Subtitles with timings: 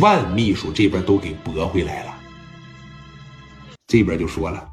[0.00, 2.14] 万秘书这边都给驳回来了。
[3.86, 4.66] 这边就说了，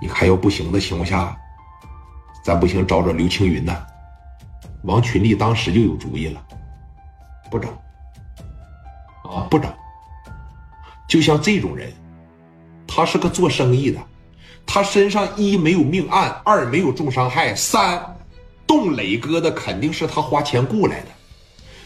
[0.00, 1.36] 你还要不行的情况下，
[2.44, 3.84] 咱不行找找刘青云呐。
[4.82, 6.44] 王群力当时就有主意了，
[7.50, 7.70] 不整
[9.22, 9.72] 啊，不整。
[11.08, 11.92] 就像这种人，
[12.86, 14.00] 他是个做生意的，
[14.66, 18.16] 他身上一没有命案，二没有重伤害，三
[18.66, 21.06] 动磊哥的肯定是他花钱雇来的。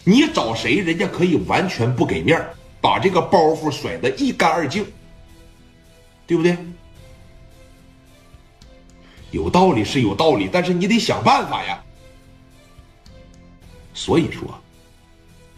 [0.08, 2.40] 你找谁，人家可以完全不给面
[2.80, 4.86] 把这个包袱甩得一干二净，
[6.28, 6.56] 对不对？
[9.32, 11.82] 有道理是有道理，但是你得想办法呀。
[13.94, 14.42] 所以说，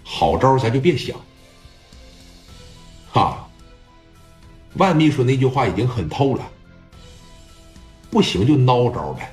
[0.02, 1.14] 好招咱就别想，
[3.12, 3.46] 哈。
[4.76, 6.50] 万秘书那句话已经很透了，
[8.10, 9.30] 不行就孬招呗。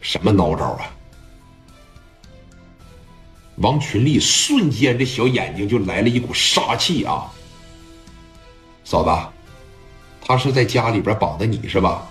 [0.00, 0.95] 什么孬招啊？
[3.56, 7.32] 王群力瞬间这小眼睛就来了一股杀气啊！
[8.84, 9.10] 嫂子，
[10.20, 12.06] 他是在家里边绑的你是吧？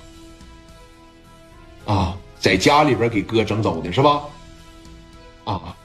[1.86, 2.18] 啊。
[2.38, 4.22] 在家里边给哥整走的是吧？
[5.46, 5.76] 啊！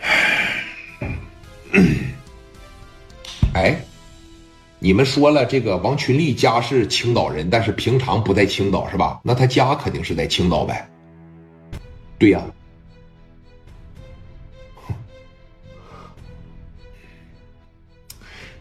[3.52, 3.78] 哎，
[4.78, 9.20] 你们说了，这个王群力家是青岛人，但是平常不在青岛是吧？
[9.22, 10.88] 那他家肯定是在青岛呗？
[12.20, 12.40] 对呀。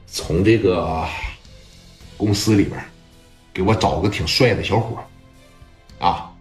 [0.08, 1.06] 从这个
[2.18, 2.84] 公司里边。
[3.52, 5.04] 给我找个挺帅的小伙
[6.00, 6.32] 啊！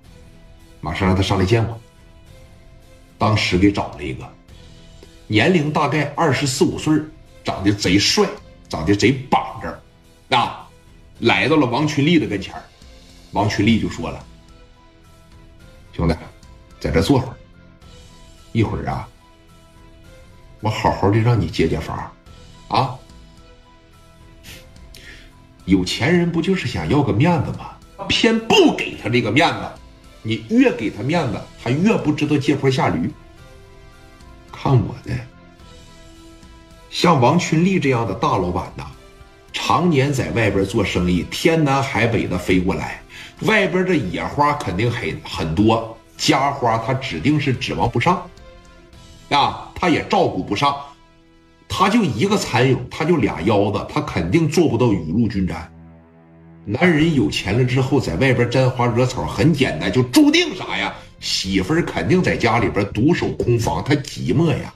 [0.80, 1.80] 马上让他上来见我。
[3.16, 4.32] 当时给找了一个，
[5.26, 7.00] 年龄大概二十四五岁，
[7.42, 8.24] 长得贼帅，
[8.68, 10.68] 长得贼板正，啊，
[11.20, 12.54] 来到了王群力的跟前
[13.32, 14.24] 王群力就说了
[15.92, 16.14] ：“兄弟，
[16.80, 17.36] 在这坐会儿，
[18.52, 19.08] 一会儿啊，
[20.60, 22.12] 我好好的让你解解乏，
[22.68, 22.96] 啊。”
[25.66, 27.72] 有钱人不就是想要个面子吗？
[28.08, 29.60] 偏不给他这个面子，
[30.22, 33.12] 你越给他面子，他越不知道借坡下驴。
[34.50, 35.12] 看我的，
[36.88, 38.86] 像王群力这样的大老板呐，
[39.52, 43.02] 常年在外边做生意，天南海北的飞过来，
[43.42, 48.28] 外边的野花肯定很很多，家花他指定是指望不上，
[49.30, 50.76] 啊，他也照顾不上。
[51.66, 55.72] 他就一个蚕蛹，他就俩腰子，他肯定做不到雨露均沾。
[56.64, 60.94] 男人有钱了之后，在外边沾花惹草，很简单，就注定啥呀？
[61.20, 64.74] 媳妇儿肯定在家里边独守空房，他寂寞呀。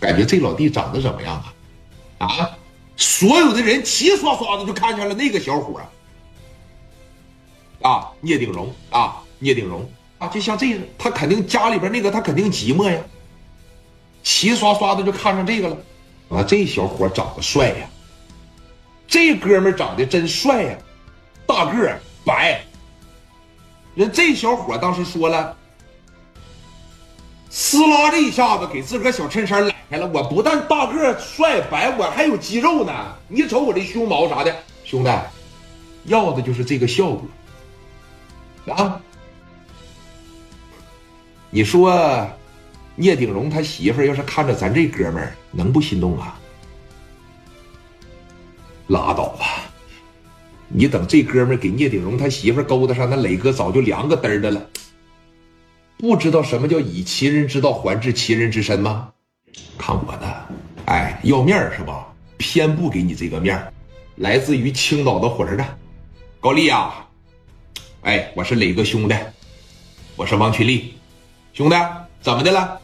[0.00, 1.34] 感觉这老弟长得怎么样
[2.18, 2.26] 啊？
[2.26, 2.50] 啊！
[2.96, 5.80] 所有的人齐刷刷的就看见了那个小伙
[7.80, 9.88] 啊，聂鼎荣啊，聂鼎荣
[10.18, 13.00] 啊，就像这个，他肯定家里边那个，他肯定寂寞呀。
[14.22, 15.76] 齐刷刷的就看上这个了，
[16.28, 17.88] 啊，这小伙长得帅呀，
[19.06, 20.76] 这哥们长得真帅呀，
[21.46, 22.60] 大个儿白。
[23.94, 25.56] 人这小伙当时说了，
[27.48, 30.06] 撕拉这一下子给自个小衬衫揽开了。
[30.12, 32.92] 我不但大个儿帅白，我还有肌肉呢。
[33.28, 34.54] 你瞅我这胸毛啥的，
[34.84, 35.10] 兄弟，
[36.04, 37.24] 要的就是这个效果
[38.74, 39.00] 啊。
[41.50, 42.28] 你说。
[43.00, 46.36] 聂鼎荣他媳妇要是看着咱这哥们儿，能不心动啊？
[48.88, 49.70] 拉倒吧！
[50.66, 54.60] 你等这哥们儿给聂鼎荣他媳妇勾搭上，那磊哥早就凉个嘚儿的了。
[55.96, 59.12] 不知道什么叫以其人之道还治其人之身吗？
[59.78, 60.46] 看我的，
[60.86, 62.12] 哎，要面是吧？
[62.36, 63.64] 偏不给你这个面。
[64.16, 65.78] 来自于青岛的火车站，
[66.40, 67.06] 高丽啊，
[68.02, 69.14] 哎，我是磊哥兄弟，
[70.16, 70.94] 我是王群力，
[71.52, 71.76] 兄弟，
[72.20, 72.80] 怎么的了？